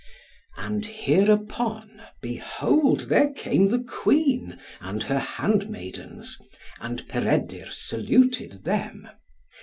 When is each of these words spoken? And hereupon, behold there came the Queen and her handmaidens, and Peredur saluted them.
And 0.57 0.83
hereupon, 0.87 2.01
behold 2.21 3.01
there 3.01 3.29
came 3.29 3.69
the 3.69 3.83
Queen 3.83 4.57
and 4.79 5.03
her 5.03 5.19
handmaidens, 5.19 6.39
and 6.79 7.07
Peredur 7.07 7.67
saluted 7.69 8.63
them. 8.63 9.09